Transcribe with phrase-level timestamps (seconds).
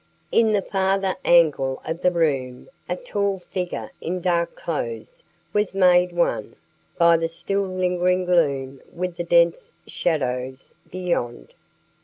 [0.31, 5.21] In the farther angle of the room a tall figure in dark clothes
[5.53, 6.55] was made one,
[6.97, 11.53] by the still lingering gloom, with the dense shadows beyond.